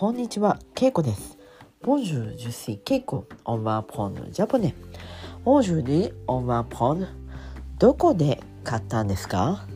[0.00, 1.36] こんにちは、ケイコです。
[1.82, 4.72] ボンジュージュシー、ケイコ、オンワーポンジャポネ。
[5.44, 7.04] オじジュー、おンワーポン。
[7.80, 9.66] どこで買ったんですか？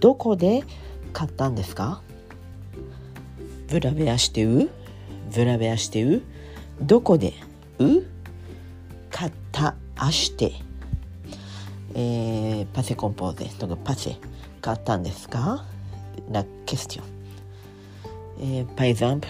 [0.00, 0.64] どこで
[1.12, 2.02] 買ったんですか？
[3.68, 4.68] ブラベアしてう？
[5.32, 6.22] ブラベアしてう？
[6.80, 7.32] どこで
[7.78, 8.02] う？
[9.12, 10.54] 買ったあして。
[11.94, 14.16] えー、パセコンポーゼとかパセ
[14.60, 15.64] 買ったんですか？
[16.28, 17.00] な、question。
[18.40, 19.20] えー、by ん。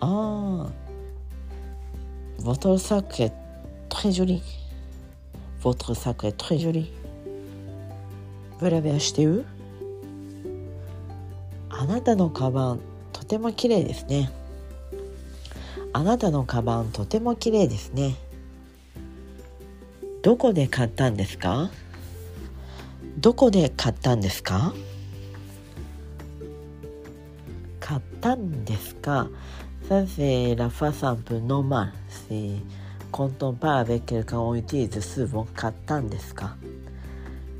[0.00, 0.70] ああ。
[2.42, 3.32] Votre sac est
[3.88, 4.42] très joli.
[5.62, 6.90] Votre sac est très jolie。
[8.58, 9.44] ぶ acheté
[11.70, 12.80] あなたのカバン
[13.12, 14.30] とても綺麗ですね。
[15.92, 18.16] あなたのカバンとても綺麗ですね。
[20.22, 21.70] どこで買ったんですか？
[23.18, 24.74] どこで買ったんですか？
[27.80, 29.28] 買ったんですか？
[29.88, 31.92] Ça c'est la phrase un peu normale.
[32.08, 32.50] C'est
[33.12, 36.56] quand on parle avec quelqu'un on utilise souvent 買ったんですか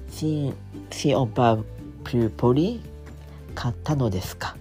[0.08, 0.52] si,
[0.90, 1.64] si on parle
[2.04, 2.80] plus poli
[3.54, 4.56] 買ったのですか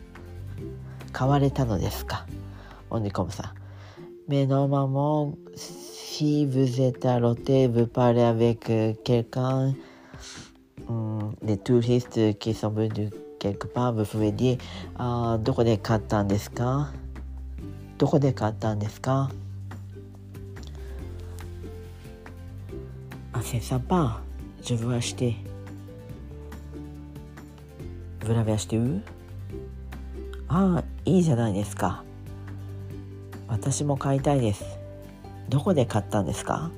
[1.13, 2.25] 買われたのですか
[2.91, 3.53] On dit comme ça.
[4.27, 8.71] Mais normalement, si vous êtes à l'hôtel, vous parlez avec
[9.03, 9.73] quelqu'un,
[11.43, 14.57] des touristes qui sont venus quelque part, vous pouvez dire
[14.97, 16.91] あどこで買ったんですか
[17.99, 19.29] どこで買ったんですか？
[23.33, 25.15] アセサパージュブアシ
[28.25, 29.01] ブラベアシテウ
[30.47, 32.05] あいいじゃないですか。
[33.49, 34.63] 私も買いたいです。
[35.49, 36.71] どこで買ったんですか？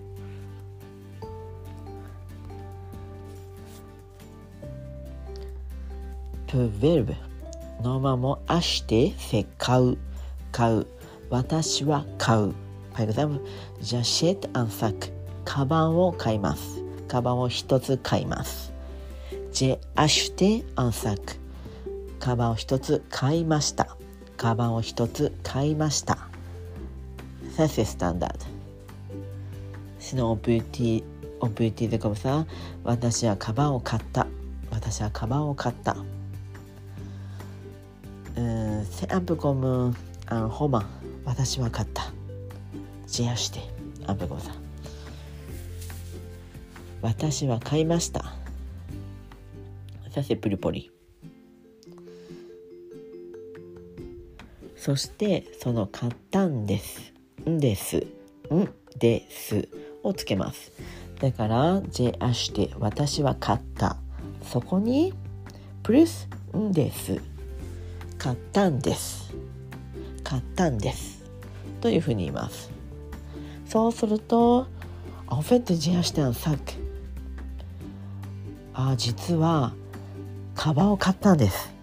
[6.48, 7.14] プヴェルブ
[7.84, 10.00] ノーマンもあして、せっ買う。
[10.52, 10.88] 買う。
[11.32, 12.54] 私は買う
[12.94, 13.40] Par exemple
[13.82, 15.12] j'achète un sac
[15.46, 18.74] カバンを買いますカバンを一つ買います
[19.54, 21.40] J'ai acheté un sac
[22.20, 23.98] カバンを一つ買いました
[24.36, 26.18] カバンを一つ買いました
[27.56, 28.36] Ça c'est standard
[30.00, 31.04] Sinon on peut utiliser,
[31.40, 32.46] on peut utiliser comme ça
[32.84, 34.28] 私はカバンを買った
[34.70, 35.96] 私はカバンを買った
[38.38, 39.94] Euh, c'est un peu comme
[40.30, 40.82] un roman.
[41.26, 42.12] 私は買った。
[43.08, 43.60] j'ai acheté.
[44.08, 44.52] Un peu comme ça.
[47.02, 48.34] 私は買いました。
[50.12, 50.92] Ça c'est plus poli.
[54.76, 57.14] そしてその買ったんです。
[57.48, 57.98] んです。
[58.54, 59.68] んです。
[60.04, 60.72] をつけます。
[61.20, 62.74] だから、j'ai acheté。
[62.80, 63.98] 私は買った。
[64.44, 65.14] そこに、
[65.84, 66.28] plus
[66.58, 67.22] んです。
[68.18, 69.34] 買ったんです
[70.32, 71.22] 買ったんです。
[71.82, 72.72] というふうに言います。
[73.66, 74.66] そうすると、
[75.28, 76.58] オフェットジアシタンサク。
[78.74, 79.74] あ、実は、
[80.56, 81.74] カバを買ったんです。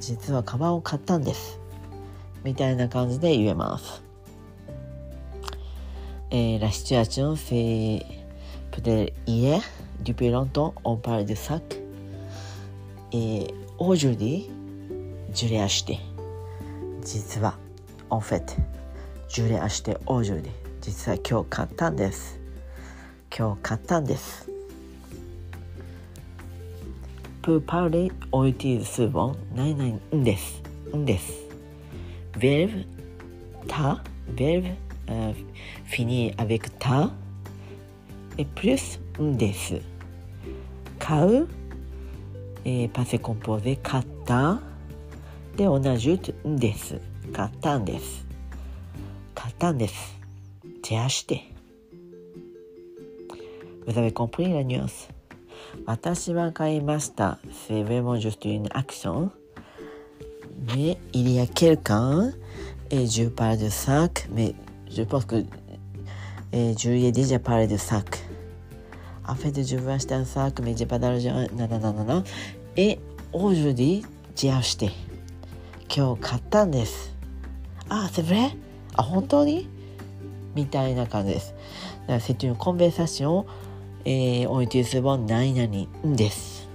[0.00, 1.60] 実はカバを買ったんです。
[2.42, 4.02] みたいな感じで言えます。
[6.30, 8.02] えー、ラシチュアチュンセー
[8.72, 9.60] プデイエ、
[10.02, 11.76] デュピロントオンパルデュサク。
[13.12, 14.50] えー、オージュディ、
[15.30, 16.07] ジュリアシティ。
[17.10, 17.54] 実は
[18.10, 18.52] オフェット
[19.30, 20.50] 受理して王女に
[20.82, 22.38] 実は今日買ったんです。
[23.34, 24.50] 今日買ったんです。
[27.40, 30.62] プーパーレオイティースーないないんです。
[30.94, 31.32] んです。
[32.34, 32.86] ヴルヴ
[33.66, 34.02] タ
[34.36, 34.62] ル
[35.86, 37.10] フィニーアベクタ
[38.36, 39.80] えプリスんです。
[40.98, 41.48] 買う、
[42.66, 44.67] えー、パセコンポーゼ買った。
[45.57, 46.99] で同じんです
[47.31, 48.25] 買ったんです
[49.35, 50.19] 買ったんです
[50.83, 51.43] j'ai acheté
[53.85, 55.09] vous avez compris la nuance
[55.85, 59.31] 私は買いました c'est vraiment juste une action
[60.75, 62.31] mais il y a quelqu'un
[62.89, 64.55] et je parle de sac mais
[64.89, 65.43] je pense que
[66.51, 68.23] et je lui ai déjà parlé de sac
[69.27, 72.23] en fait je veux acheter un sac mais j'ai pas d'argent nanana
[72.77, 72.99] et
[73.33, 74.03] aujourd'hui
[74.35, 74.91] j'ai acheté
[75.94, 77.14] 今日買ったんです。
[77.88, 78.56] あ、c'est vrai?
[78.94, 79.68] あ、本当に？
[80.54, 81.54] みたいな感じです。
[82.06, 83.46] だから、c'est une conversation、
[84.04, 86.68] えー、on utilise souvent 何々です。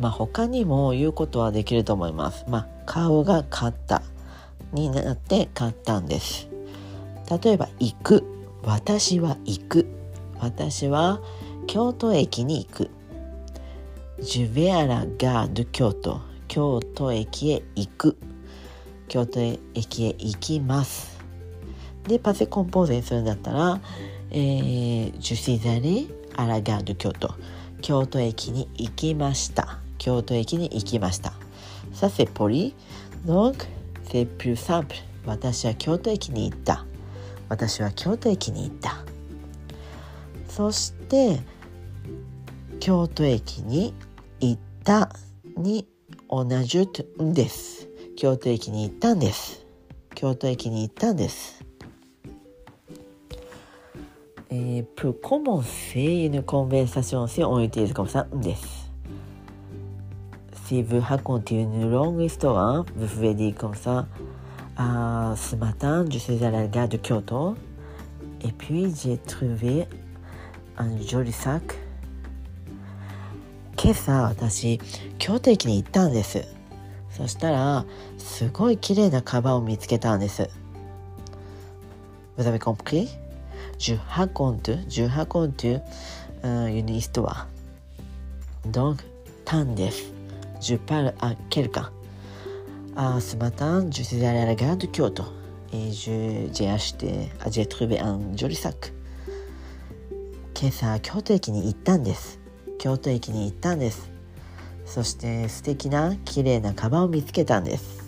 [0.00, 2.44] まあ、他にも言うことはできると思います。
[2.48, 4.02] まあ、買うが買った
[4.72, 6.48] になって買ったんです。
[7.42, 8.24] 例えば、行く。
[8.62, 9.86] 私は行く。
[10.40, 11.20] 私は
[11.66, 12.90] 京都駅に行く。
[14.20, 16.29] Je vais à la gare de Kyoto.
[16.50, 18.16] 京都駅へ行く。
[19.06, 21.16] 京都駅へ行きます。
[22.08, 23.80] でパセコンポーゼにするんだったら、
[24.32, 27.32] えー、ジュシザレアラガード京都。
[27.82, 29.78] 京都駅に行きました。
[29.98, 31.34] 京都駅に行きました。
[31.94, 32.74] Ça c'est poli
[33.24, 33.68] donc
[34.06, 34.96] c'est plus simple.
[35.26, 36.84] 私は京都駅に行った。
[37.48, 39.04] 私は京都駅に行った。
[40.48, 41.38] そして
[42.80, 43.94] 京都駅に
[44.40, 45.14] 行った
[45.56, 45.86] に
[46.29, 46.87] 同じ
[47.21, 49.65] んです京都駅に行ったんです
[50.13, 51.65] 京都駅に行ったんです
[54.51, 58.89] Et pour commencer une conversation, si on utilise comme ça, です。
[60.65, 64.07] Si vous racontez une longue histoire, vous pouvez dire comme ça,
[64.77, 67.55] ah, ce matin, je suis à la gare de Kyoto,
[68.41, 69.87] et puis j'ai trouvé
[70.77, 71.77] un joli sac.
[73.82, 74.78] 今朝私
[75.18, 76.46] 京都駅に行ったんです
[77.10, 77.86] そしたら
[78.18, 80.50] すごい綺麗なカバンを見つけたんです
[82.36, 83.08] Vous avez compris?
[83.78, 85.80] Je raconte, je raconte
[86.42, 87.48] une histoire.
[88.66, 88.98] Donc,
[89.44, 89.90] tant des.
[90.60, 91.90] Je parle à quelqu'un.
[92.96, 95.24] Ah, ce matin, je suis allé à la gare de Kyoto
[95.72, 98.92] et j'ai acheté, j'ai trouvé un joli sac.
[100.54, 102.39] 今朝京都駅に行ったんです
[102.80, 104.10] 京都駅に行ったんです。
[104.86, 108.02] そして素敵な綺麗なカバンを見つけたんです。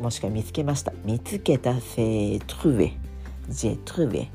[0.00, 0.94] もしくは見つけました。
[1.04, 2.92] 見つけたせトゥベ
[3.50, 4.28] j'ai trouvé。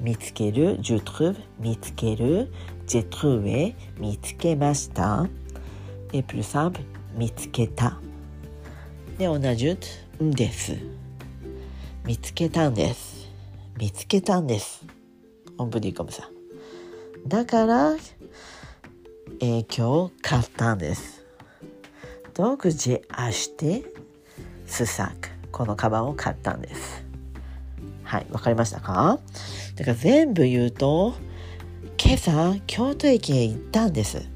[0.00, 2.52] 見つける je trouve 見つける
[2.86, 3.74] j'ai trouvé。
[3.98, 5.26] 見つけました。
[6.12, 6.84] Et plus simple
[7.16, 7.98] 見つけた。
[9.18, 9.76] で同じ
[10.22, 10.76] んです。
[12.06, 13.28] 見つけたんです。
[13.76, 14.86] 見つけたんです。
[15.58, 16.33] on peut dire comme ça
[17.26, 17.94] だから
[19.40, 21.24] えー、今日買ったんです
[22.34, 23.84] donc j'ai acheté
[24.66, 27.04] ce sac このカバンを買ったんです
[28.04, 29.18] はい、わかりましたか？
[29.76, 31.14] だから全部言うと、
[31.98, 34.28] 今朝、京都駅へ行ったんです。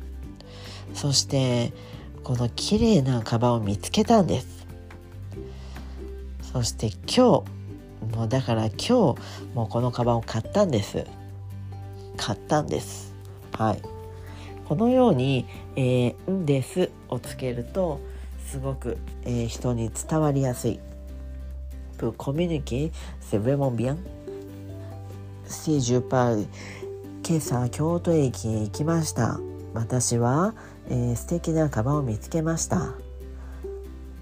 [0.95, 1.73] そして、
[2.25, 4.67] この綺麗なカバンを見つけたんです。
[6.53, 8.89] そして今日、もうだから今日、
[9.55, 11.05] もうこのカバンを買ったんです。
[12.19, 13.15] 買ったんです。
[13.53, 13.83] はい、
[14.67, 18.01] このように、え、んですをつけると
[18.47, 20.81] すごく、えー、人に伝わりやすい。
[21.97, 23.99] プコミュニケーセブモンビアン。
[25.49, 26.47] シージュパイ。
[27.27, 29.41] 今朝京都駅へ行きました。
[29.75, 30.55] 私は、
[30.89, 32.95] えー、素敵なカバンを見つけました。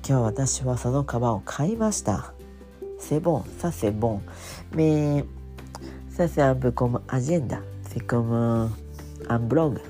[0.08, 2.32] 今日私はそのカバンを買いました。
[2.99, 4.22] セボン、させボン。
[4.72, 5.25] メ
[6.10, 7.60] さ、サセアブコムアジェンダ。
[7.96, 8.70] セコム
[9.26, 9.81] アンブログ。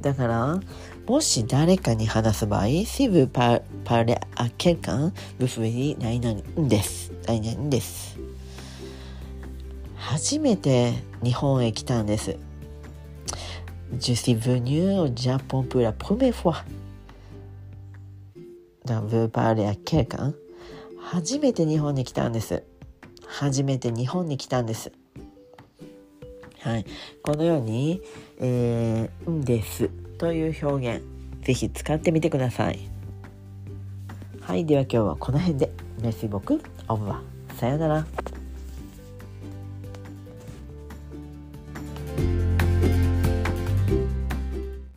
[0.00, 0.60] だから、
[1.08, 5.62] もし誰かに話す場合、シブパ,パレアケルカン、ブフ、
[6.68, 7.10] です。
[7.26, 8.16] な。
[9.96, 10.92] 初めて
[11.24, 12.36] 日本へ来たんです。
[13.94, 16.64] ジュ、ジャポンプラ、プメフォア。
[18.84, 19.56] ダブーパ、
[21.00, 22.62] 初めて日本に来たんです。
[23.26, 24.92] 初めて日本に来たんです。
[26.64, 26.86] はい。
[27.22, 28.00] このように、
[28.40, 29.90] えー、んです。
[30.16, 31.04] という表現
[31.42, 32.78] ぜひ使ってみてください。
[34.40, 34.64] はい。
[34.64, 35.70] では今日はこの辺で。
[36.00, 37.20] メシボクオブは。
[37.58, 38.06] さようなら。